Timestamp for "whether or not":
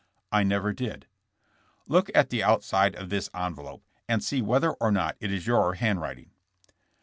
4.41-5.15